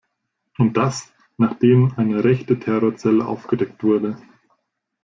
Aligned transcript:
Und 0.57 0.77
das, 0.77 1.13
nachdem 1.37 1.93
eine 1.95 2.23
rechte 2.23 2.57
Terrorzelle 2.57 3.23
aufgedeckt 3.23 3.83
wurde. 3.83 4.17